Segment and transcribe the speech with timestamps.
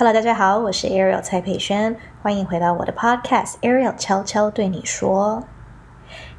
[0.00, 5.44] Hello，大家好，我是 Ariel 蔡佩轩，欢迎回到我的 Podcast Ariel 悄悄对你说。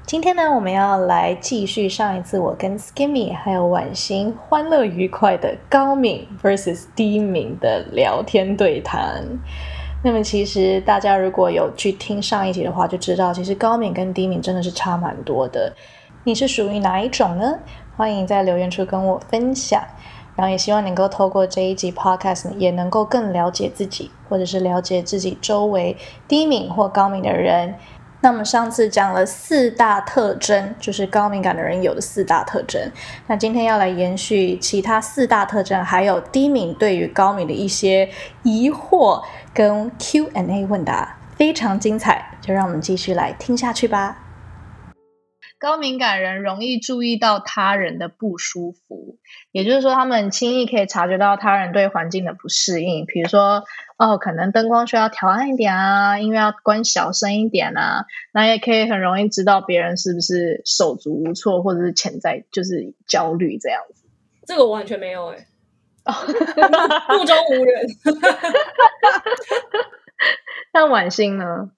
[0.04, 9.24] 今天呢，我们要来继续上一次我跟 Skimmy 还有婉欣欢乐愉快的高敏 vs 低敏的聊天对谈。
[10.04, 15.72] 那么，其实大家如果有去听上一集的话，就知道其实高敏跟低敏真的是差蛮多的。
[16.24, 17.60] 你是属于哪一种呢？
[17.96, 19.84] 欢迎在留言处跟我分享。
[20.36, 25.96] 然后也希望能够透过这一集 podcast 也能够更了解自己，或者是了解自己周围
[26.28, 27.76] 低敏或高敏的人。
[28.24, 32.80] 那么上次讲了四大特征，就是高敏感的人有的四大特征。
[33.26, 38.08] 那今天要来延续其他四大特征，还有低敏对于高敏的一些
[38.44, 44.20] 疑惑跟 Q&A 问答，非常精彩，就让我们继续来听下去吧。
[45.62, 49.20] 高敏感人容易注意到他人的不舒服，
[49.52, 53.64] 也就是说，他们轻易可以察觉到他人对环境的不适应，比如说，
[53.96, 64.06] 哦，可能灯光需要调暗一点啊，音乐要关小声一点啊，那也可以很容易知道别人是不是手足无措，或者是潜在就是焦虑这样子。
[64.48, 65.46] 这个我完全没有哎，
[67.16, 67.86] 目中无人。
[70.74, 71.70] 那婉欣呢？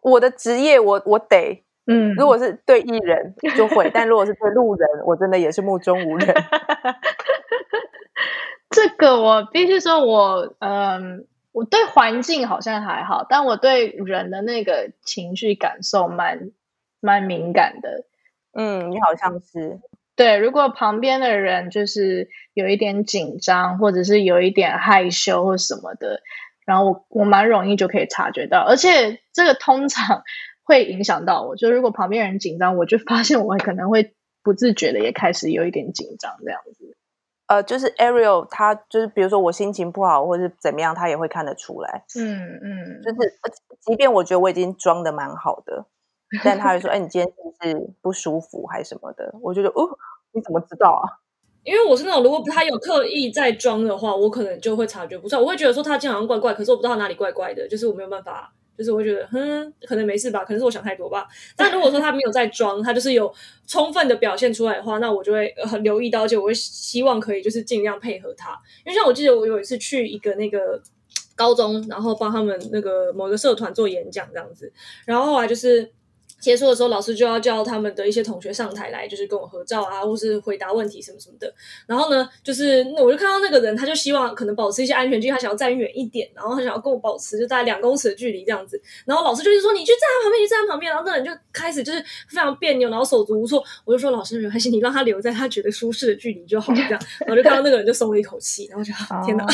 [0.00, 1.64] 我的职业，我我得。
[1.86, 6.34] 嗯，如果是对艺人就会，但如果是对路人，我真的也是目中无人。
[8.70, 16.52] 这个我必须说，我嗯，我对环境好像还好，但我对人的那个情绪感受蛮
[17.00, 18.04] 蛮敏感的。
[18.54, 19.80] 嗯，你好像是
[20.14, 26.20] 对，如果旁边的人就是有一点紧张，或者是有一点害羞或什么的，
[26.64, 30.22] 然后我我蛮容易就可以察觉到，而且这个通常。
[30.64, 36.96] 会影响到我，就如果旁边人紧张，我就发现我可能会不自觉的也开始有一点紧张这样子。
[37.48, 42.04] 呃，就是 Ariel，他就是比如说我心情不好或者怎么样，他也会看得出来。
[42.18, 43.38] 嗯嗯，就是
[43.80, 45.84] 即便我觉得我已经装的蛮好的，
[46.44, 49.86] 但他会说：“哎，你今天是不是不舒服还是什么的？”我觉得哦，
[50.32, 51.20] 你怎么知道啊？
[51.64, 55.42] 因为我是那种如果他有刻意在装的话，我可能就会察觉不出来。
[55.42, 58.54] 我会觉得说他今天好像怪怪，可是我不知道哪里怪怪的，就是我没有办法。
[58.76, 61.26] 就是我觉得，哼，可能没事吧，可能是我想太多吧。
[61.56, 63.32] 但如果说他没有在装，他就是有
[63.66, 68.50] 充分的表现出来的话，那我就会很留意到，而且我会希望可以就是尽量配合他。
[68.84, 70.80] 因为像我记得我有一次去一个那个
[71.34, 74.72] 高中，然后帮他们那个某个社团做演讲这样子，
[75.06, 75.92] 然后后来就是。
[76.42, 81.54] 结束的时候，老师就要叫他们的一些同学上台来，就是跟我合照啊，或是回答问题什么什么的。
[81.86, 88.82] 然后呢，就是那我就看到那个人，他就希望可能保持一些安全距离，他想要站远一点，然后他想要跟我保持就大概两公尺的距离这样子。
[89.06, 90.90] 然后老师就是说，你去站他旁边，你站他旁边。
[90.90, 93.62] 然后那人就开始就是非常别扭，然后手足无措。
[93.84, 96.78] 我就说，老师没关系，你让他留在他觉得舒适的距离就好了。
[96.78, 98.92] 这样，然后就看到那个人就松了一口气，然后就
[99.24, 99.46] 天哪，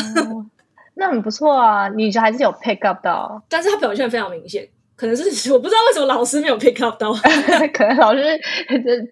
[0.95, 4.67] 那很不错啊，你还是有 pick up 到， 但是他表现非常明显。
[4.99, 5.23] 可能是
[5.53, 7.13] 我不知道为什么老师没有 pick up 到，
[7.73, 8.21] 可能老师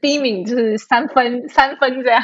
[0.02, 2.22] 第一名就是三分三分这样。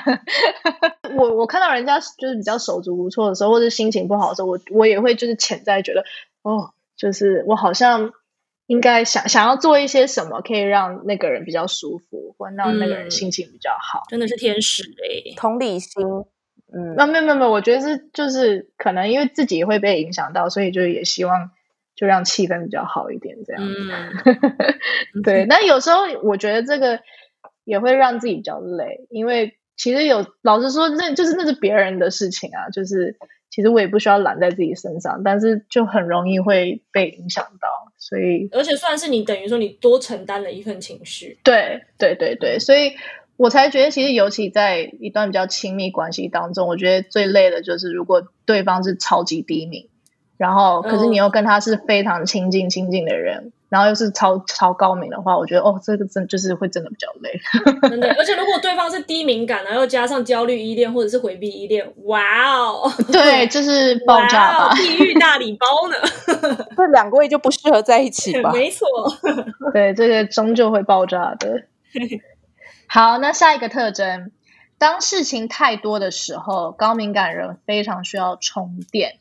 [1.15, 6.03] 我我看到人家就是比较手足无措的时候，或者心情不好的时候，我我也会就是潜在觉得
[6.41, 8.11] 哦，就是我好像
[8.67, 14.03] 应该想想要做一些什么，可以让那个人比较舒服，或让那个人心情比较好。
[14.09, 16.03] 真的是天使哎，同理心。
[16.75, 21.51] 嗯，那没有没有没有，我觉得是就是可能因为自己会被影响到，所以就也希望。
[21.95, 25.21] 就让气氛比较好一点，这样子。
[25.23, 26.99] 对，但有时候我觉得这个
[27.63, 32.69] 也会让自己比较累，因为其实有老实说，那就是那是别人的事情啊。
[32.71, 33.17] 就是
[33.49, 37.67] 其实我也不需要揽在自己身上，但是就很容易会被影响到。
[37.97, 41.37] 所以，而且算是你等于说你多承担了一份情绪。
[41.43, 42.91] 对对对对，所以
[43.37, 49.89] 我才觉得，其实尤其在一段比较亲密关系当中，我觉得最累的就是如果对方是超级低迷。
[50.43, 57.39] 然后，可是你又跟他是非常亲近、亲近的人，然后又是超超高明的话，我觉得哦，这个真就是会真的比较累。
[57.87, 62.21] 真的，而且如果对方是低敏感，然后加上焦虑依恋或者是回避依恋，哇
[62.57, 65.95] 哦， 对，就是爆炸吧，地狱大礼包呢。
[66.75, 68.51] 这两个位就不适合在一起吧？
[68.53, 68.85] 没错，
[69.71, 71.63] 对，这个终究会爆炸的。
[72.87, 74.29] 好，那下一个特征，
[74.77, 79.19] 当事情太多的时候，高敏感人非常需要充电。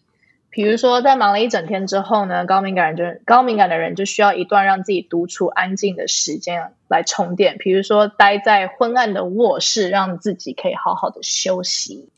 [0.52, 7.56] 比如说，在忙了一整天之后呢，高敏感人就高敏感的人就需要一段让自己独处安静的时间来充电。
[7.58, 12.10] 比如说，待在昏暗的卧室，让自己可以好好的休息。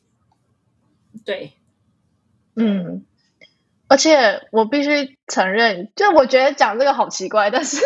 [1.25, 1.53] 对，
[2.57, 3.05] 嗯，
[3.87, 7.81] 而且我必须承认，就我觉得讲这个好奇怪，但是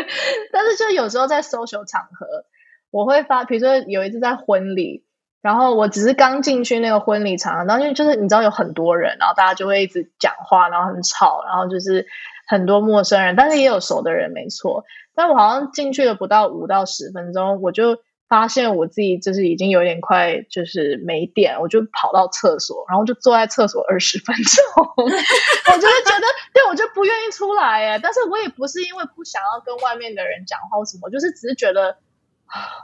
[0.50, 2.46] 但是就有时候在 social 场合，
[2.90, 5.04] 我会发，比如说有一次在婚礼。
[5.42, 12.06] 然后我只是刚进去那个婚礼场，然后因为就是你知道有很多人，然后大家就会一直讲话，然后很吵，然后就是
[12.46, 14.84] 很多陌生人，但是也有熟的人，没错。
[15.14, 17.98] 但我好像进去了不到五到十分钟，我就
[18.28, 24.84] 发现我自己就是已经有点快就是没电，我就跑到厕所，然后就坐在厕所二十分钟。
[24.96, 31.96] 我就是觉得，对我就不愿意出来哎，但是我也不是因为不想要跟外面的人讲话什么，就是只是觉得，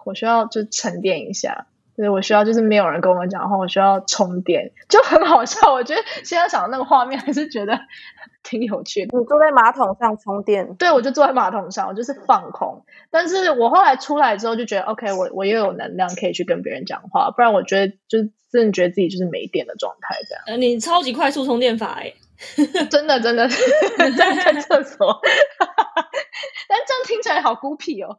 [0.04, 1.66] 我需要就沉淀一下。
[1.96, 5.72] 对，我需要就是没有人跟我讲话，我需要充电，就很好笑。
[5.72, 7.78] 我觉得现在想到那个画面，还是觉得
[8.42, 9.18] 挺有趣的。
[9.18, 10.74] 你坐在马桶上充电？
[10.76, 12.84] 对，我就坐在马桶上，我就是放空。
[13.10, 18.18] 但是我后来出来之后就觉得，OK，我我又有能量可以去跟别人讲话，不然我觉得就
[18.50, 20.44] 真的觉得自己就是没电的状态这样。
[20.46, 22.12] 呃，你超级快速充电法哎，
[22.90, 23.48] 真的真的
[24.18, 25.20] 在在厕所，
[26.68, 28.18] 但这样听起来好孤僻哦。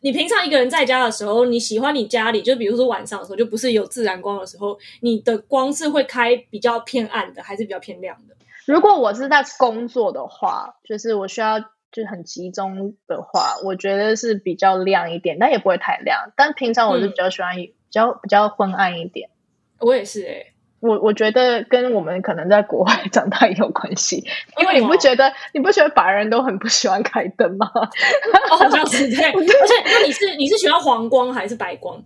[0.00, 8.36] 你平常一个人在家的时候，你喜欢你家里，就比如说晚上的时候，就不是有自然光的时候，你的光是会开比较偏暗的，还是比较偏亮的？
[8.66, 11.60] 如果我是在工作的话，就是我需要
[11.92, 16.32] 就很集中的话，我觉得是比较亮一点，但也不会太亮。
[16.36, 19.30] 但平常我是比较喜欢比较比较昏暗一点。
[19.78, 20.52] 我也是哎。
[20.80, 24.24] 我我觉得跟我们可能在国外长大也有关系，
[24.60, 27.70] 因为你不觉得你不觉得白人都很不喜欢开灯吗？
[28.50, 32.02] 好像是对，而且那你是你是喜欢黄光还是白光？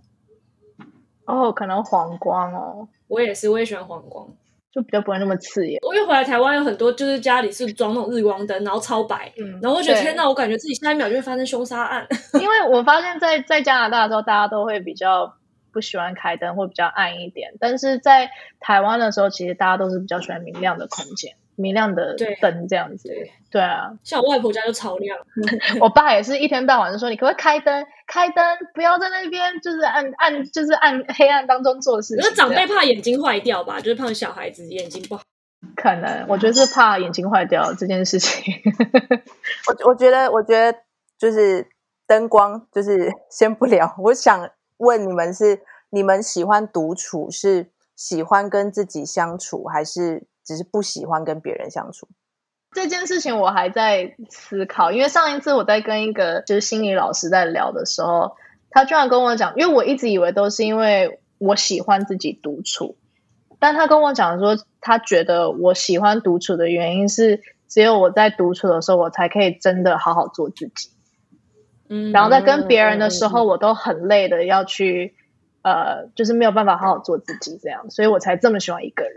[1.25, 4.25] 哦，可能黄光哦，我也是，我也喜欢黄光，
[4.71, 5.79] 就比较不会那么刺眼。
[5.85, 12.07] 我又回来台湾，有很多就是家里是装那种日光灯，然后超白，嗯，然后我觉得天哪，我感觉自己下一秒就会发生凶杀案。
[12.41, 15.33] 因为我发现，在在加拿大的时候，大家都会比较。
[15.71, 18.29] 不喜欢开灯会比较暗一点，但是在
[18.59, 23.09] 台湾的时候，其实大家都是比较喜欢明亮的空间、明亮的灯这样子。
[23.49, 25.17] 对啊，像我外婆家就超亮，
[25.81, 27.85] 我爸也是一天到晚就说：“你可不可以开灯？
[28.07, 33.79] 开灯，不要在那边就是暗暗，就是暗黑暗当中做事。”可是长辈怕眼睛坏掉吧？
[33.79, 35.23] 就是怕小孩子眼睛不好。
[35.75, 38.53] 可能我觉得是怕眼睛坏掉这件事情。
[39.67, 40.77] 我我觉得，我觉得
[41.19, 41.67] 就是
[42.07, 43.93] 灯光，就是先不聊。
[43.99, 44.49] 我想。
[44.81, 45.61] 问你们是
[45.91, 52.07] 你们喜欢独处，是喜欢跟自己相处，还是只是不喜欢跟别人相处？
[52.73, 58.35] 这件事情我还在思考，因为上一次我在跟一个就是心理老师在聊的时候，
[58.69, 62.95] 他居然跟我讲，因为我一直以为都是因为我喜欢自己独处，
[63.59, 70.90] 但他跟我讲说，他觉得我喜欢独处的原因是，只有我在独处的时候，我才可以真的好好做自己。
[72.13, 75.13] 然后在跟别人的时候，我都很累的要去，
[75.61, 79.15] 呃，就是没有办法好好做自己这样，所以我才这么喜欢一个人。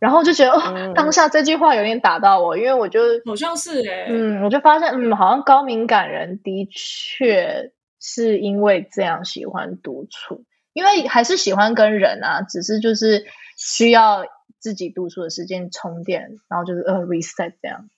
[0.00, 7.70] 然后就觉得，哦， 当下这句话有点打到我，因为我就好像是哎，嗯，我就发现，嗯，好像高敏感人的确
[8.00, 10.42] 是因为这样喜欢独处，
[10.72, 13.24] 因为还是喜欢跟人啊，只是就是
[13.56, 14.26] 需要
[14.58, 17.88] 自己独处的时间充电，然后就是呃 reset 这样。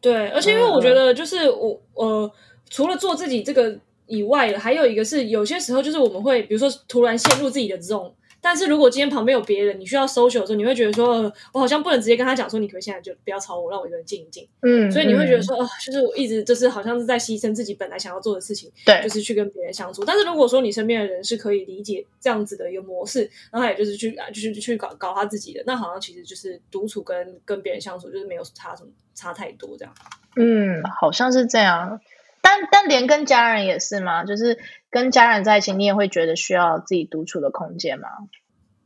[0.00, 2.30] 对，而且因为我觉得就是我呃。
[2.70, 8.14] 除了做自己这个以外，还有一个是有些时候就是我们会，比如说突然陷入自己的这种。
[8.40, 14.46] 但是如果今天旁边有别人，你需要 social 的时候，你会觉得说，我好像不能直接跟他讲说，你可以现在就不要吵我，让我一个人静一静。
[14.62, 20.04] 嗯，所以你会觉得说，哦，就是我一直就是好像是在牺牲自己本来想要做的事情，对，就是去跟别人相处。
[20.04, 29.92] 但是如果说你身边的人是可以理解这样子的一个模式，然后也就是去就是去搞搞他自己的，那好像其实就是独处跟跟别人相处就是没有差什么差太多这样。
[30.36, 32.00] 嗯，好像是这样。
[32.48, 34.24] 但但连跟家人也是吗？
[34.24, 34.58] 就是
[34.90, 38.08] 跟家人在一起，你也会觉得需要自己独处的空间吗？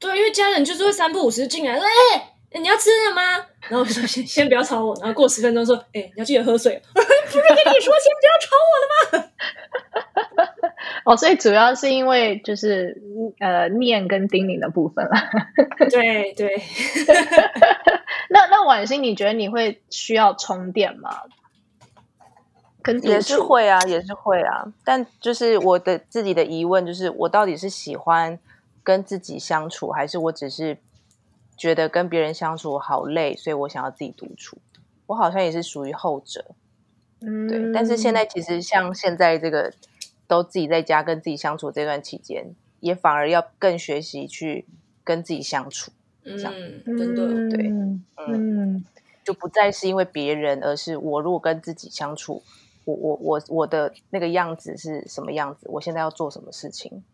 [0.01, 1.85] 对，因为家人就是会三不五时进来，说
[2.51, 9.31] ：“哎，你要吃了吗？”然后我说：“先先不要吵我。”然后过十分钟说：“哎，你要记得喝水。”不是跟你说先不要吵我了吗？
[11.07, 13.01] 哦，所以主要是因为就是
[13.39, 15.13] 呃念跟叮咛的部分了。
[15.89, 16.61] 对对。
[18.29, 21.23] 那那婉欣，你觉得你会需要充电吗？
[23.03, 28.39] 也是会啊，也是会啊，但就是我的自己的疑问就是，我到底是喜欢
[28.83, 30.79] 跟自己相处，还是我只是
[31.57, 34.59] 觉得跟别人相处好累，所以我想要自己独处？
[35.07, 36.45] 我好像也是属于后者，
[37.21, 37.73] 嗯，对。
[37.73, 39.73] 但是现在其实像现在这个
[40.27, 44.67] 都自己在家跟自己相处这段期间，也反而要更学习去
[45.05, 45.93] 跟自己相处，
[46.25, 46.37] 嗯，
[46.85, 47.71] 真的，对，
[48.27, 48.85] 嗯，
[49.23, 52.43] 就不再是因为别人，而是我如果跟自己相处。
[52.85, 55.69] 我我我我的那个样子是什么样子？
[55.71, 57.05] 我现在要做什么事情？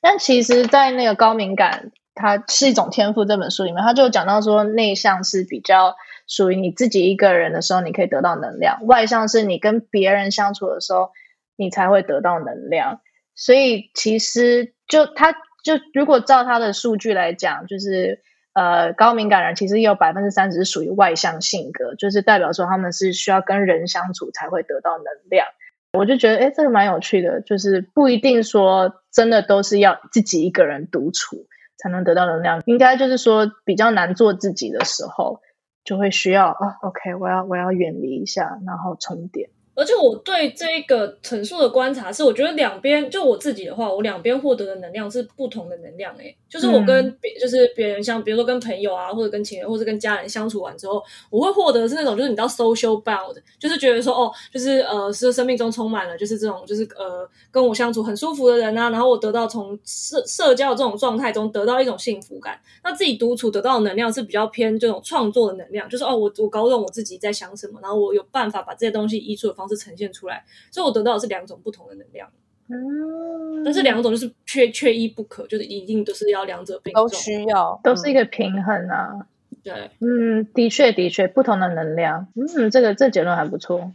[0.00, 11.10] 但其实，在那个高敏感，它是一种天赋这本书里面，他就讲到说，内向是比较属于你自己一个人的时候，你可以得到能量；外向是你跟别人相处的时候，
[11.56, 13.00] 你才会得到能量。
[13.34, 18.22] 所以，其实就他就如果照他的数据来讲，就是
[18.58, 25.46] 呃高敏感人其实有百分之三十是属于外向性格，就是代表说他们是需要跟人相处才会得到能量。
[25.92, 31.46] 我就觉得哎，这个蛮有趣的，就是不一定说真的都是要自己一个人独处
[31.78, 35.40] 才能得到能量，应该就是说比较难做自己的时候，
[35.84, 39.50] 就会需要啊，OK，我要我要远离一下，然后充电。
[39.78, 46.12] 而且我对这个陈述的观察是，我觉得两边就我自己的话，我两边获得的能量是不同的能量。
[46.16, 62.58] 诶，就是我跟别就是别人像，比如说跟朋友啊，或者跟情人，或者跟家人相处完之后，我会获得是那种就是你知道 social bound，就是觉得说哦，就是呃是生命中充满了就是这种就是呃跟我相处很舒服的人啊，然后我得到从社社交这种状态中得到一种幸福感。
[62.82, 69.67] 那自己独处得到的能量是比较偏这种创作的能量，就是哦我我搞懂我自己在想什么，然后我有办法把这些东西移出的方。
[69.68, 72.30] 是呈现出来，所以我得到的是两种不同的能量。
[72.70, 79.26] 嗯，但是两种就是缺缺一不可，就是一定都是要两者并都需要，都是一个平衡啊。
[79.64, 83.92] 对，嗯，的确的确，不同的能量，嗯，这个这结论还不错。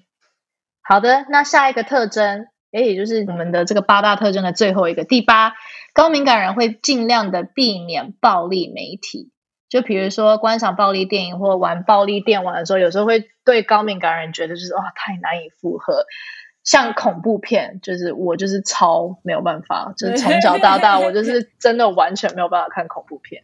[0.82, 5.54] 好的，那下一个特征，哎，也就是我们的这个八大特征的最后一个，第八，
[5.94, 9.32] 高敏感人会尽量的避免暴力媒体。
[9.74, 16.06] 就比如说观赏暴力电影或玩暴力电玩的时候，有时候会对高敏感人觉得就是哇太难以负荷。
[16.64, 23.42] 像恐怖片，就是我就是超没有办法，就是从小到大我就是真的完全没有办法看恐怖片。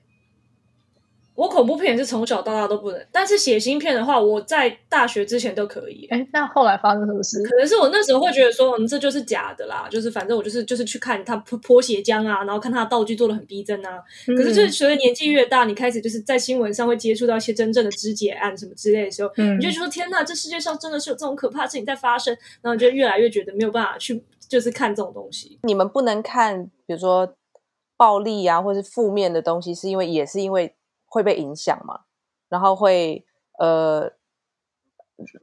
[1.39, 6.05] 我恐怖片也是从小到大都不能，但是血腥片的话，我在大学之前都可以。
[6.12, 7.41] 哎，那后来发生什么事？
[7.43, 14.03] 可能是我那时候会觉得说，嗯，这就是假的啦，就是反正我就是就是去看他泼泼血浆啊，然后看他的道具做的很逼真啊。
[14.27, 25.58] 可是就是随着年纪越大，你开始就是在新闻上会接触到一些真正的肢解案什么之类的时候，你就说天哪，这世界上真的是有这种可怕的事情在发生，然后就越来越觉得没有办法去就是看这种东西。
[25.63, 27.34] 你们不能看，比如说
[27.96, 30.74] 暴力啊，或是负面的东西，是因为也是因为
[31.09, 32.01] 会被影响嘛？
[32.47, 33.25] 然后会
[33.59, 34.11] 呃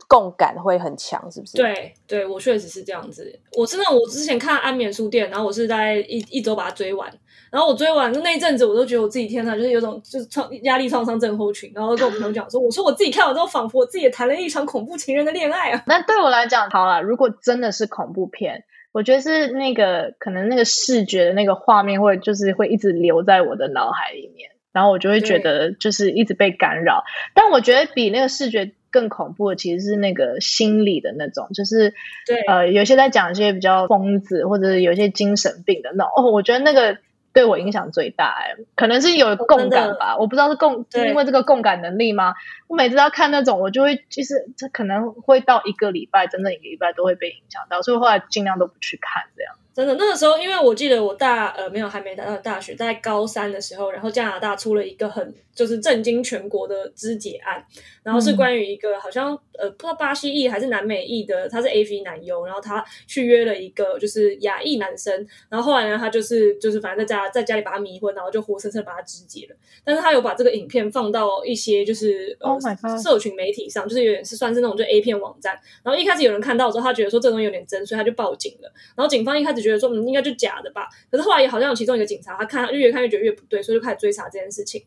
[0.09, 1.57] 共感会很强，是不是？
[1.59, 3.39] 对，对我确实是这样子。
[3.59, 7.13] 我真的，我之前看《安眠书店》，然后我是在一一周把它追完。
[7.51, 11.71] 然后我追完那一阵子，我都觉得我自己天呐，就是有种就是创压力创伤症候群。
[11.75, 24.51] 然后跟我朋友讲说：“我说我自己看完之后，仿佛我自己也谈了一场恐怖情人的恋爱啊。”那对我来讲，好了，如果真的是恐怖片，我觉得是那个可能那个视觉的那个画面会就是会一直留在我的脑海里面。
[24.77, 27.03] 然后我就会觉得就是一直被干扰，
[27.33, 31.95] 但我觉得比那个视觉更恐怖的其实是那个心理的那种，就是
[32.27, 36.99] 对呃，有些在讲一些比较疯子或者有一些精神病的那种哦，我觉得那个
[37.33, 42.35] 对我影响最大哎，可能是有共感吧，我不知道是共因为这个共感能力吗？
[42.69, 49.55] 我每次要看那种，我就会其实这可能会到一个礼拜，整整一个礼拜都会被影响到，所以后来尽量都不去看这样。
[49.77, 57.63] 真的，那个时候，因为我记得我大呃没有还没达到大学，在高三的时候，然后加拿大出了一个很就是震惊全国的肢解案，
[58.03, 72.59] 然后是关于一个好像呃不知道巴西裔还是南美裔的，他是 A V 男优，然后他去约了一个就是亚裔男生，然后后来呢他就是就是反正在家在家里把他迷昏，然后就活生生把他肢解了，但是他有把这个影片放到一些就是呃
[72.99, 75.53] 社群媒体上，就是有点是算是那种就 A 片网站，
[75.83, 79.66] 然后一开始有人看到之后，他觉得说这东西有点真，所以他就报警了，然后警方一开始。
[79.67, 84.85] 觉得说嗯应该就假的吧，可是后来也好像有其中一个警察，他看他越看越觉得越不对，所以就开始追查这件事情。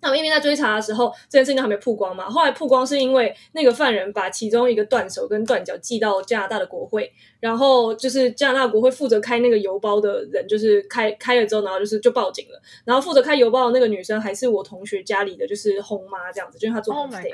[0.00, 2.28] 那我们一边在追查的时候，这件事情都还没曝光嘛。
[2.28, 7.12] 后来曝光是因为那个犯人把其中一个断手跟断脚寄到加拿大的国会。
[7.40, 12.60] 然后就是加拿大国会负责开那个邮包的人，就是开开了之后，然后就是就报警了。
[12.84, 17.32] 然后负责开邮包的那个女生还是我同学家里的，就是红妈这样子，就是她做 stay，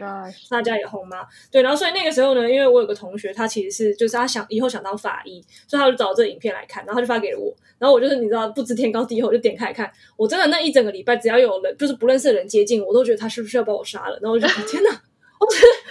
[0.51, 1.27] 她家里红妈。
[1.51, 7.55] 对，然后所以那个时候呢，因为我有个同学，他其实是就是他想以后想当法医，所以他就找这影片来看，然后他就发给了我。
[7.79, 9.91] 然后我就是你知道不知天高地厚，就点开来看。
[10.19, 14.19] 我真的那一整个礼拜，只要有人就是不认识的人接近我，都觉得他是不是要把我杀了。
[14.23, 14.91] 然后我就 天哪！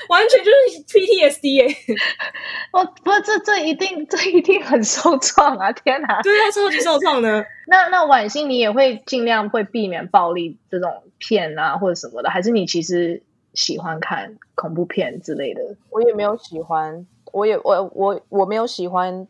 [0.09, 1.75] 完全就是 PTSD 哎！
[2.71, 5.71] 哦，不，这这一定 这一定很受创啊！
[5.71, 7.45] 天哪，对啊，超级受创的。
[7.67, 13.21] 那那婉欣，你也会尽量会避免暴力这种片啊，或者什么的，还是你其实
[13.53, 15.61] 喜欢看恐怖片之类的？
[15.91, 19.27] 我也没有喜欢，我也我我我没有喜欢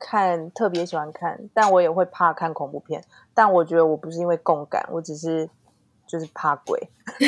[0.00, 3.04] 看，特别喜欢看，但我也会怕看恐怖片。
[3.34, 5.48] 但我觉得我不是因为共感，我只是。
[6.10, 6.76] 就是怕鬼，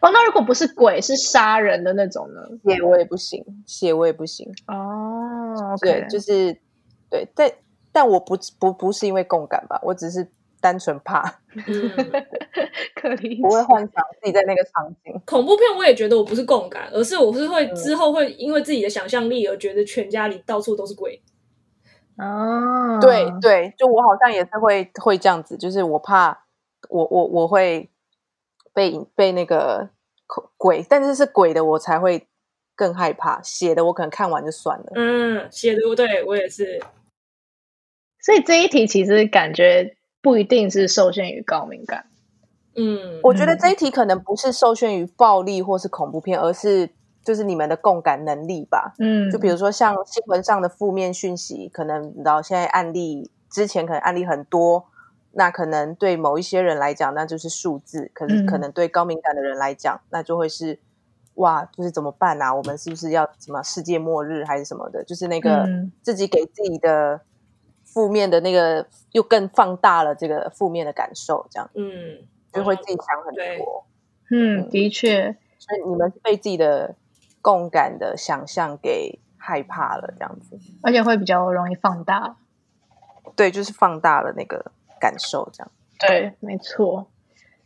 [0.00, 2.40] 哦，那如果不是鬼，是杀人的那种呢？
[2.64, 4.48] 血我也不行，血我也不行。
[4.68, 6.56] 哦，对，就是
[7.10, 7.50] 对，但
[7.90, 10.28] 但我不不不是因为共感吧，我只是
[10.60, 11.22] 单纯怕，
[12.94, 15.20] 可以不会幻想自己在那个场景。
[15.26, 21.20] 恐怖片我也觉得我不是共感，而是我是会之后会因为自己的想象力而觉得全家里到处都是鬼。
[22.18, 26.44] 哦，对对，就我好像也是会会这样子，就是我怕
[26.88, 27.88] 我我我会
[28.74, 29.88] 被被那个
[30.56, 32.26] 鬼，但是是鬼的我才会
[32.74, 34.86] 更害怕，写的我可能看完就算了。
[34.94, 36.82] 嗯，写的对我也是。
[38.20, 42.06] 所以这一题其实感觉不一定是受限于高敏感。
[42.74, 46.90] 嗯，我觉得这一题可能不是受限于暴力或是恐怖片，而是
[47.28, 48.94] 就是你们的共感能力吧。
[48.98, 54.86] 嗯，就比如说像新闻上的负面讯息，可能你知道现在案例之前可能案例很多，
[55.32, 60.78] 那可能对某一些人来讲那就是数字，可是可能对高敏感的人来讲，那就会是
[61.34, 62.54] 哇，就是怎么办啊？
[62.54, 65.04] 我们是不是要什么世界末日还是什么的？
[65.04, 65.68] 就是那个
[66.00, 67.20] 自己给自己的
[67.84, 72.26] 负面的那个又更放大了这个负面的感受，这样嗯。
[72.50, 73.84] 就会自己想很多，
[74.30, 76.94] 嗯，的确，所以你们被自己的
[77.40, 82.36] 共感的想象给害怕了，这样子，而且会比较容易放大，
[83.36, 87.10] 对，就是放大了那个感受，这样，对，没错，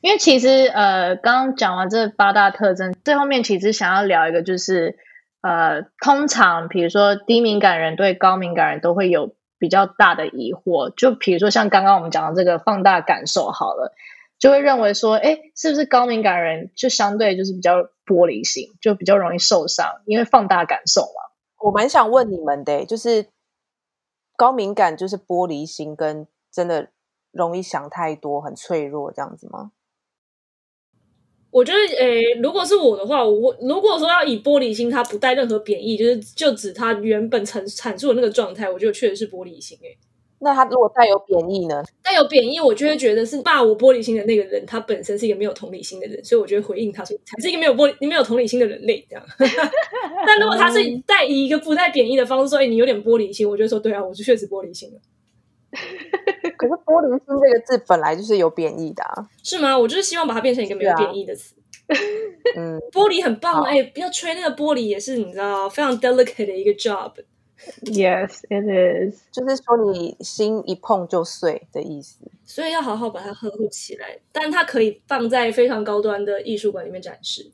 [0.00, 4.96] 因为其实呃，刚刚讲完这八大特征，最后面其实想要聊一个，就是
[5.40, 13.94] 呃，通常比如说低敏感人对高敏感人都会有比较大的疑惑，就比如说像刚刚我们讲的这个放大感受，好了。
[14.42, 21.30] 就会认为说，哎，是不是高敏感人就相对就是比较玻璃心，就比较容易受伤，因为放大感受嘛。
[21.61, 23.26] 我蛮想问你们的，就是
[24.37, 26.88] 高敏感就是玻璃心，跟真的
[27.30, 29.70] 容易想太多，很脆弱这样子吗？
[31.52, 39.96] 我觉得，诶，如果是我的话，我如果说要以玻璃心，它不带任何贬义，就是就指它原本阐阐述的那个状态，我觉得确实是玻璃心，诶。
[40.42, 41.82] 那他如果带有贬义呢？
[42.02, 49.25] 带有贬义，我就会觉得是霸我玻璃心的那个人，他本身是一个没有同理心的人，所以我就会回应他说，才是一个没有玻璃、没有同理心的人类这样。
[50.26, 55.00] 但如果他是带以一个不带贬义的方式说，哎，你有点玻璃心，我就说，对啊，我是确实玻璃心了。
[55.72, 59.78] 可是玻璃心这个字本来就是有贬义的啊，是吗？
[59.78, 61.55] 我就是希望把它变成一个没有贬义的词。
[62.57, 67.12] 嗯，玻璃很棒，哎，不要吹那个玻璃，也是你知道非常 delicate 的一个 job。
[67.83, 69.22] Yes, it is。
[69.31, 74.18] 就是说，你心一碰就碎的意思，所以要好好把它呵护起来。
[74.33, 77.51] 但它可以放在非常高端的艺术馆里面展示。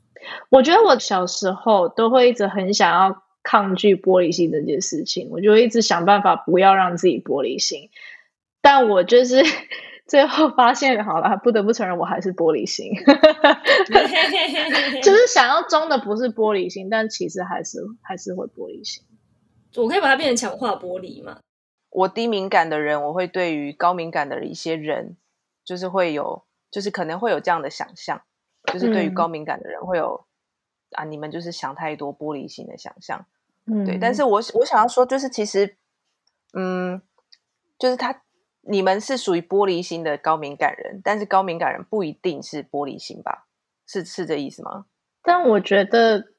[0.49, 7.89] 我觉得我小时候都会一直很想要抗拒玻璃心这件事情，我就一直想办法不要让自己玻璃心。
[8.61, 9.41] 但我就是
[10.05, 12.91] 最后发现，好了，不得不承认，我还是玻璃心。
[15.01, 19.03] 就是想要装的不是玻璃心，但其实还是还是会玻璃心。
[19.75, 21.39] 我可以把它变成强化玻璃吗？
[21.91, 25.17] 我低敏感的人，我会对于高敏感的一些人，
[25.63, 28.21] 就是会有，就是可能会有这样的想象，
[28.71, 30.25] 就是对于高敏感的人会有
[30.91, 33.25] 啊，你们就是想太多玻璃心的想象，
[33.65, 33.97] 嗯，对。
[33.97, 35.77] 但是我我想要说，就是其实，
[36.53, 37.01] 嗯，
[37.77, 38.23] 就是他
[38.61, 43.47] 你们是属于玻璃心的高敏感人，但是高敏感人不一定是玻璃心吧？
[43.87, 44.85] 是是这意思吗？
[45.23, 46.33] 但我觉得。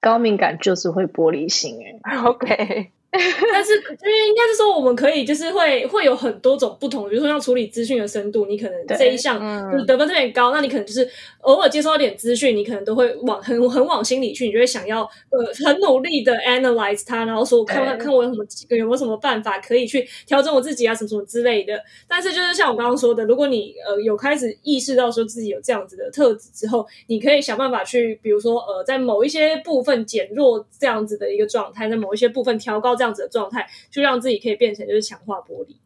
[0.00, 2.90] 高敏感就是会玻璃心哎， OK。
[3.52, 9.36] 但是，因为应该是说，我们可以就是会会有很多种不同，比如说要处理资讯的深度，你可能这一项
[9.72, 11.08] 就是得分特别高，那你可能就是
[11.40, 21.82] 偶尔接收到点资讯，你可能都会往很很往心里去，你就会想要呃很努力的 analyze 它，然后说我看看看我有什么有没有什么办法可以去调整我自己啊什么什么之类的。
[22.06, 32.96] 但是就是像我刚刚说的，如果你呃有开始意识到说自己有这样子的特质之后，你可以想办法去，比如说呃在某一些部分减弱这样子的一个状态，在某一些部分调高。
[33.00, 35.76] 这样子的状态，就让自己可以变成就是强化玻璃，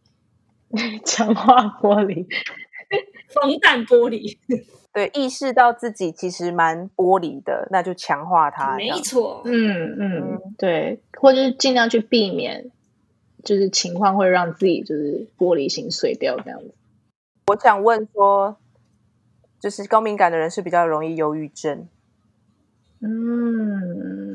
[1.07, 2.27] 强化玻璃，
[3.29, 4.37] 防弹玻璃。
[4.93, 8.75] 对，意识到自己其实蛮玻璃的，那就强化它。
[8.75, 12.73] 没错，嗯嗯，对，或者是尽量去避免，
[13.45, 16.75] 就是情况会让自己就是玻璃心碎掉这样子。
[17.47, 18.57] 我想问说，
[19.61, 21.87] 就是高敏感的人是比较容易忧郁症？
[23.01, 24.34] 嗯。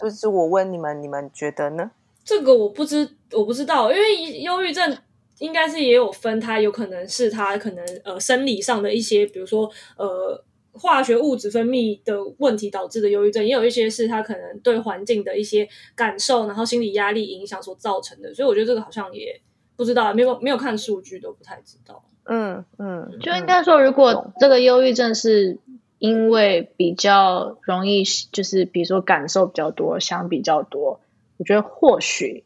[0.00, 1.90] 就是我问你们，你们觉得呢？
[2.24, 4.96] 这个我不知，我不知道，因为忧郁症
[5.38, 18.34] 应该是也有分，它有可能是它可能呃生理上的一些，比如说呃化学物质分泌的问题导致的忧郁症，也有一些是它可能对环境的一些感受，然后心理压力影响所造成的。
[18.34, 19.40] 所以我觉得这个好像也
[19.74, 22.04] 不知道，没有没有看数据都不太知道。
[22.24, 25.58] 嗯嗯，就应该说，如果这个忧郁症是。
[25.98, 31.00] 因为比较容易，就是比如说感受比较多，想比较多，
[31.36, 32.44] 我觉得或许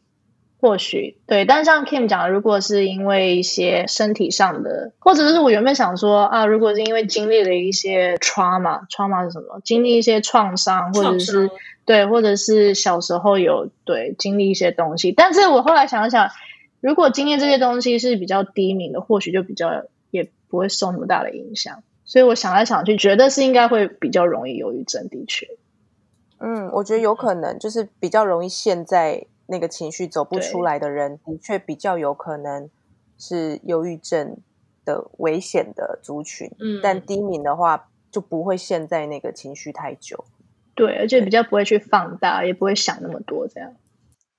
[0.59, 1.45] 或许对。
[1.45, 9.61] 但是像 Kim 讲的，如果是因为一些身体上的，或者是我原本想说啊，如果是因为经历了一些 trauma，trauma 是什么？
[9.63, 11.51] 经历一些创伤，或者是
[11.85, 16.29] 对，或者是小时候有对经历一些东西，但是我后来想想，
[16.79, 21.83] 如果经历这些东西是比较低迷的，或许就比较也不会受那么大的影响。
[22.05, 25.47] 所以我想来想去，觉得是应该会比较容易忧郁症，的确。
[26.39, 32.69] 嗯，我觉得有可能，就是比较容易陷在那个情绪走不出来的人，的确比较有可能
[33.17, 34.35] 是忧郁症
[34.83, 36.51] 的危险的族群。
[36.59, 40.25] 嗯，但低敏的话就不会陷在那个情绪太久。
[40.75, 43.73] 对，而且比较不会去放大，也不会想那么多这样。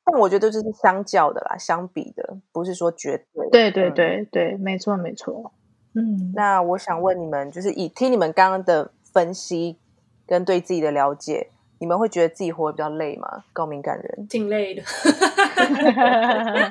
[0.04, 3.48] 但我觉得这是相较的啦，相比的，不是说绝对。
[3.50, 5.52] 对对对对，没错没错。
[5.94, 9.76] 嗯，那我想问你们，就是以听你们刚刚的分析
[10.26, 11.48] 跟对自己的了解。
[11.80, 13.44] 你们会觉得自己活得比较累吗？
[13.52, 14.82] 高敏感人挺累的，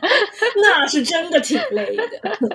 [0.56, 2.04] 那是真的挺累的。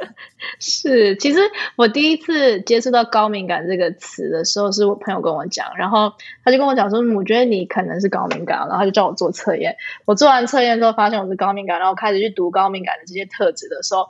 [0.58, 1.38] 是，其实
[1.76, 9.76] 我第一次接触到高敏感这个词的时候，是我朋友跟我讲，然后他就跟我讲说：“我觉得你可能是高敏感。”然后他就叫我做测验。
[10.04, 14.08] 我做完测验之后，发现我是高敏感，然后开始去读高敏感的这些特质的时候，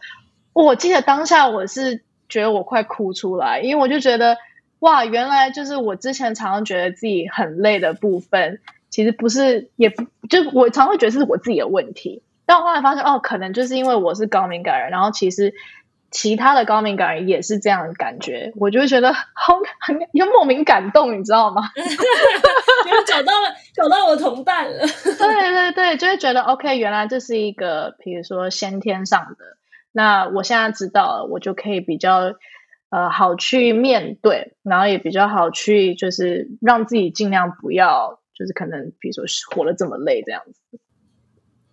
[0.55, 4.37] 我记得当下我是觉得我快哭出来，因为我就觉得。
[4.81, 8.61] 哇，原来就是我之前常常觉得自己很累的部分，
[8.91, 12.23] 其实不是，也不就我常会觉得是我自己的问题。
[12.47, 15.53] 但我后来发现，哦，可能就是因为我是高敏感人，然后其实
[16.12, 21.62] 其他的高敏感人也是这样的感觉，我就会觉得好 很又莫名感动，你知道吗？
[22.87, 24.87] 因为找到了找到我同伴了。
[25.03, 29.58] 对对对，就会觉得 OK，原来这是一个，比如说先天上的。
[29.98, 32.34] 那我现在知道了，我就可以比较。
[32.90, 40.80] 呃，好去面对，然后也比较好去，就是让自己尽量不要，就是可能，比如说活得这么累这样子。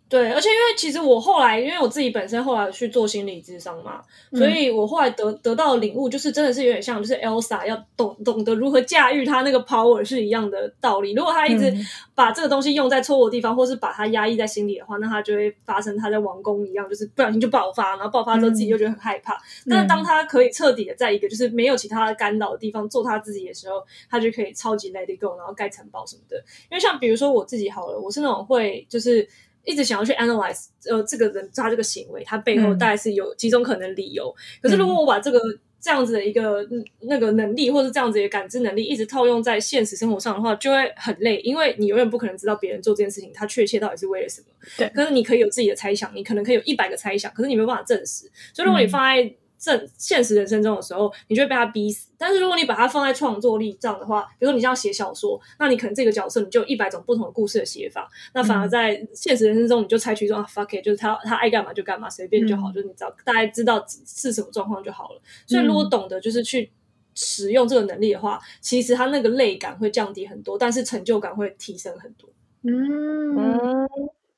[0.08, 4.02] 对，而且因为其实我后来，因为我自己本身后来去做心理智商嘛，
[4.34, 11.14] 所以我后来得得到的领悟，就是真的是有点像，就是 Elsa 要懂懂得如何驾驭他那个 power 是一样的道理。
[11.14, 11.74] 如果他一直
[12.14, 19.36] 把这个东西用在错误的地方，或是把它压抑在心里的话，那他就会发生他在王宫一样，就是不小心就爆发，然后爆发之后自己就觉得很害怕。
[19.68, 26.38] 但是当他可以彻底的在一个就是没有其他的干扰的地方做他自己的时候，他就可以超级 let it go，然后盖城堡什么的。
[26.70, 29.28] 因为像比如说我自己好了，我是那种会就是。
[29.66, 34.34] 一直想要去 analyze，呃，这个人他这个行为，他背后大概是有几种可能理由。
[34.62, 35.40] 可是如果我把这个
[35.82, 36.68] 这样子的一个
[37.02, 44.48] 那个能力，或者这样子的感知能力，一直套用在现实生活上的话，就会很累，因为你永远不可能知道别人做这件事情，他确切到底是为了什么。
[44.78, 44.90] 对。
[44.90, 48.26] 可是你可以有自己的猜想，你可能可以有一百个猜想，可是你没有办法证实。
[48.54, 52.12] 所以如果你放在正现实人生中的时候，你就会被他逼死。
[52.18, 58.10] 但是如果你把它放在创作力这样的话，比如说你这样写小说，那你可能这个角色你就一百种不同的故事的写法。
[58.34, 65.22] 那反而在现实人生中，你就采取一种 fuck it，就是他他爱干嘛就干嘛，随便就好，就是你知道大概知道是什么状况就好了。
[65.48, 66.72] 所以如果懂得就是去
[67.14, 72.30] 使用这个能力的话，其实他那个累感会降低很多，但是成就感会提升很多。
[72.64, 73.88] 嗯，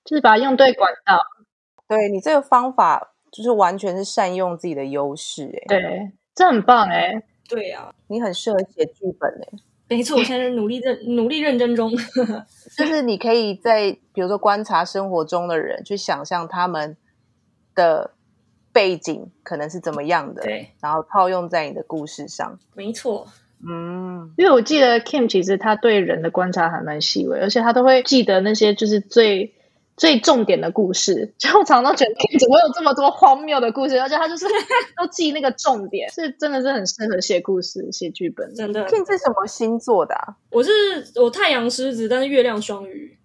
[0.03, 1.19] 就是把它用对管道。
[1.87, 3.13] 对你这个方法。
[3.31, 9.59] 就是完全是善用自己的优势，哎，对，这很棒，哎，对啊，你很适合写剧本，哎，
[9.89, 11.91] 没错，我现在努力认努力认真中，
[12.77, 16.95] 就是你可以在比如说观察生活中的人，去想象他们
[17.75, 18.11] 的
[18.71, 23.27] 背景可能是怎么样的，对，然后套用在你的故事上，没错，
[23.67, 29.53] 嗯，因为我记得 Kim 其实他对人的观察还蛮细微，而且他都会记得那些就是最。
[29.97, 34.45] 最重点的故事， 就我常常觉得怎么有这么多荒谬的故事，而且他就是
[34.95, 38.53] 都记那个重点，是真的是很适合写故事、写剧本。
[38.53, 40.15] 真的，，King 是什么星座的？
[40.51, 40.71] 我是
[41.15, 43.17] 我太阳狮子，但是月亮双鱼。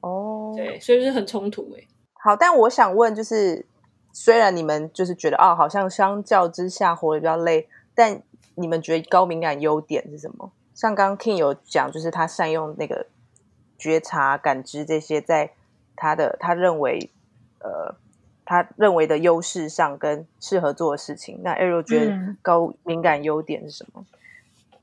[0.00, 1.88] 哦，对，所以是很冲突诶。
[2.12, 3.66] 好，但我想问，就是
[4.12, 8.22] 虽然你们就是觉得哦，好像相较之下活得比较累，但
[8.54, 10.52] 你们觉得高敏感优点是什么？
[10.72, 13.06] 像刚刚 King 有讲，就是他善用那个
[13.76, 15.50] 觉察、感知这些在。
[15.96, 17.10] 他的他认为，
[17.60, 17.94] 呃，
[18.44, 24.04] 他认为的优势上跟适合做的事情，那 Ariel 觉得高敏感优点是什么？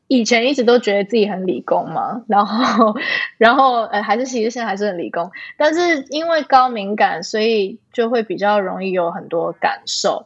[0.08, 2.96] 以前一直都觉得自己很理工嘛，然后，
[3.38, 10.26] 然后，呃，还是其实现在还是很理工，但是因为高敏感，所以就会比较容易有很多感受，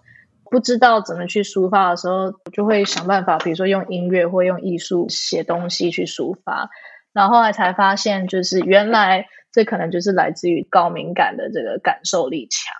[0.50, 6.72] 不知道怎么去抒发的时候，就会想办法，比如说用音乐或用艺术写东西去抒发，
[7.14, 9.28] 然后后来才发现，就是原来。
[9.56, 12.76] 这可能就是来自于高敏感的这个感受力强，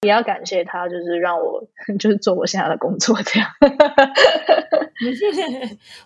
[0.00, 1.68] 也要感谢他，就是让我
[2.00, 3.50] 就是做我现在的工作这样。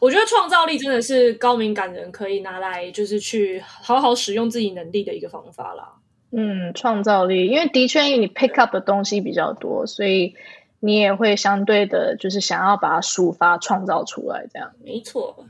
[0.00, 5.92] 我觉得创造力真的是高敏感人可以拿来就是去好好使用自己能力的一个方法啦。
[6.33, 10.35] 嗯，创造力，因为的确你 pick up 的东西比较多，所以
[10.81, 14.72] 你也会相对的，就是想要把它抒发、创造出来这样。
[14.85, 15.46] 没错。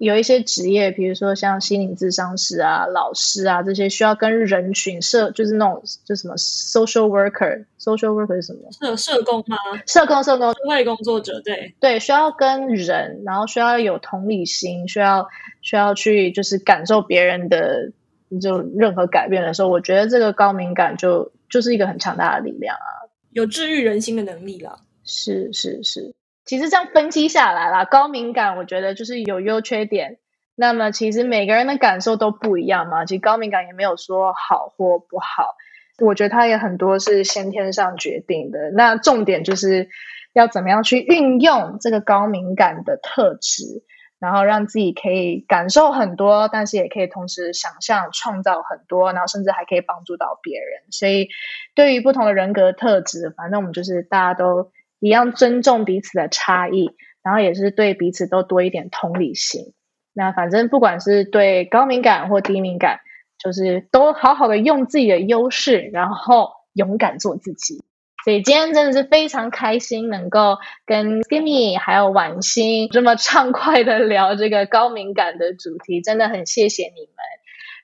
[0.00, 8.60] 有一些职业，比如说像心理咨商师啊、老师啊这些，需要跟人群社，就是那种就什么 social worker，social worker 是什么？
[8.72, 9.58] 社社工吗？
[9.86, 15.28] 社工、社工、社会工作者，对对，需要跟人，然后需要有同理心，需要
[15.60, 17.92] 需要去就是感受别人的
[18.40, 24.80] 就任何改变的时候，我觉得这个高敏感就就是一个很强大的力量啊，有治愈人心的能力了。
[25.04, 26.14] 是是是。
[26.50, 30.18] 其实这样分析下来啦，高敏感我觉得就是有优缺点。
[30.56, 35.54] 那么其实每个人的感受都不一样嘛，其实高敏感也没有说好或不好。
[36.00, 38.72] 我觉得它也很多是先天上决定的。
[38.72, 39.90] 那重点就是
[40.32, 43.84] 要怎么样去运用这个高敏感的特质，
[44.18, 50.90] 然后让自己可以感受很多，但是也可以同时想象创造很多，然后甚至还可以帮助到别人。
[50.90, 51.28] 所以
[51.76, 54.72] 对于不同的人格特质，反正我们就是大家都。
[55.00, 56.92] 一样尊重彼此的差异，
[57.24, 59.72] 然后也是对彼此都多一点同理心。
[60.12, 63.00] 那反正不管是对高敏感或低敏感，
[63.38, 67.82] 就是都好好的用自己的优势，然后勇敢做自己。
[68.22, 77.16] 所以今天真的是非常开心，能够跟 Jimmy 还有婉欣这么畅快的聊这个高敏感的主题，真的很谢谢你们。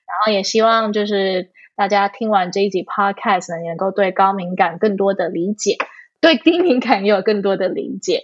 [0.05, 5.77] 然后也希望就是大家听完这一集 Podcast 呢，能够对高敏感更多的理解。
[6.19, 8.23] 对低敏感也有更多的理解。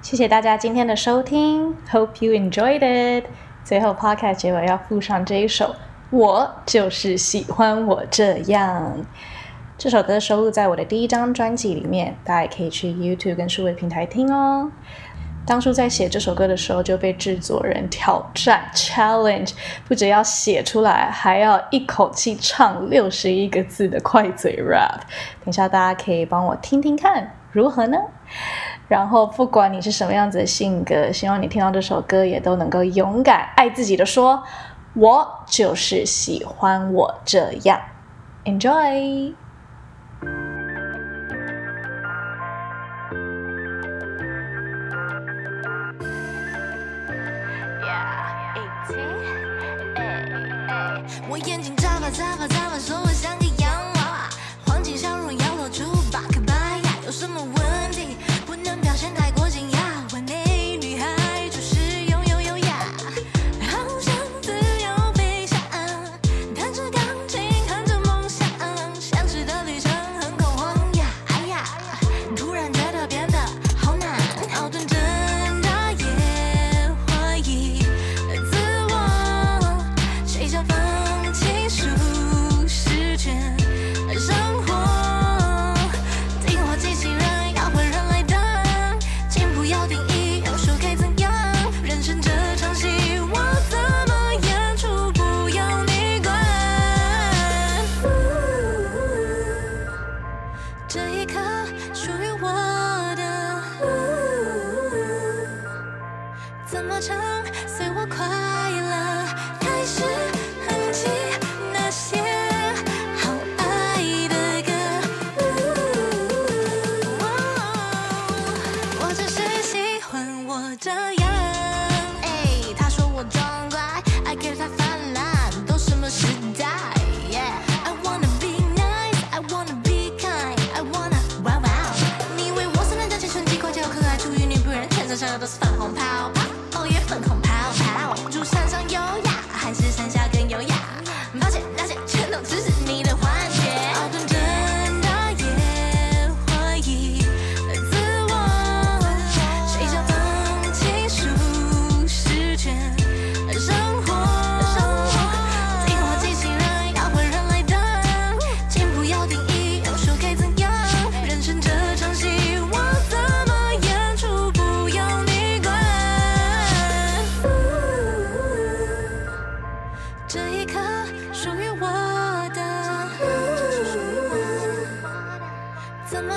[0.00, 3.26] 谢谢大家今天的收听，Hope you enjoyed it。
[3.64, 5.66] 最后，Podcast 结尾要附上这一首
[6.10, 8.96] 《我就是喜欢我这样》。
[9.76, 14.72] 这首歌收录在我的第一张专辑里面，大家也可以去 YouTube 跟数位平台听哦。
[15.48, 19.52] 当初在写这首歌的时候，就被制作人挑战 challenge，
[19.86, 25.00] 不只要写出来，还要一口气唱六十一个字的快嘴 rap。
[25.42, 27.96] 等下大家可以帮我听听看，如何呢？
[28.88, 34.42] 然后不管你是什么样子的性格，希望你听到这首歌也都能够勇敢爱自己的说，
[34.94, 37.80] 我就是喜欢我这样。
[38.44, 39.32] Enjoy。
[51.28, 53.07] 我眼睛眨巴眨巴眨巴，说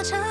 [0.03, 0.30] 长